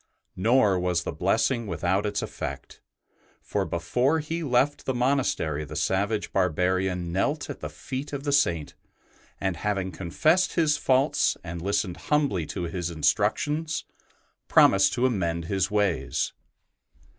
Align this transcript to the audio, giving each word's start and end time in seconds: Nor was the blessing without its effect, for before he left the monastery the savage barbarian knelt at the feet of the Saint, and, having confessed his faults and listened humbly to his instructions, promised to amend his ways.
Nor 0.35 0.79
was 0.79 1.03
the 1.03 1.11
blessing 1.11 1.67
without 1.67 2.07
its 2.07 2.23
effect, 2.23 2.81
for 3.39 3.65
before 3.65 4.17
he 4.19 4.41
left 4.41 4.87
the 4.87 4.95
monastery 4.95 5.63
the 5.63 5.75
savage 5.75 6.31
barbarian 6.33 7.11
knelt 7.13 7.51
at 7.51 7.59
the 7.59 7.69
feet 7.69 8.11
of 8.11 8.23
the 8.23 8.31
Saint, 8.31 8.73
and, 9.39 9.57
having 9.57 9.91
confessed 9.91 10.53
his 10.53 10.75
faults 10.75 11.37
and 11.43 11.61
listened 11.61 11.97
humbly 11.97 12.47
to 12.47 12.63
his 12.63 12.89
instructions, 12.89 13.85
promised 14.47 14.91
to 14.93 15.05
amend 15.05 15.45
his 15.45 15.69
ways. 15.69 16.33